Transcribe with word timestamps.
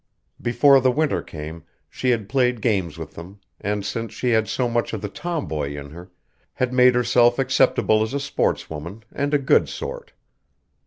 Before 0.41 0.81
the 0.81 0.89
winter 0.89 1.21
came 1.21 1.63
she 1.87 2.09
had 2.09 2.27
played 2.27 2.59
games 2.59 2.97
with 2.97 3.13
them, 3.13 3.39
and 3.59 3.85
since 3.85 4.11
she 4.15 4.31
had 4.31 4.47
so 4.47 4.67
much 4.67 4.93
of 4.93 5.01
the 5.03 5.07
tomboy 5.09 5.73
in 5.75 5.91
her, 5.91 6.09
had 6.53 6.73
made 6.73 6.95
herself 6.95 7.37
acceptable 7.37 8.01
as 8.01 8.15
a 8.15 8.19
sportswoman 8.19 9.03
and 9.11 9.31
a 9.35 9.37
good 9.37 9.69
sort. 9.69 10.13